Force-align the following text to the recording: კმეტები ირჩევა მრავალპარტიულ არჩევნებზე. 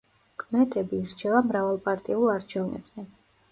კმეტები 0.43 1.01
ირჩევა 1.01 1.43
მრავალპარტიულ 1.51 2.35
არჩევნებზე. 2.39 3.09